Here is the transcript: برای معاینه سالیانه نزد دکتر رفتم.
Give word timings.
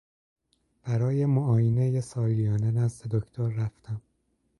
برای 0.83 1.25
معاینه 1.25 2.01
سالیانه 2.01 2.71
نزد 2.71 3.07
دکتر 3.11 3.47
رفتم. 3.49 4.01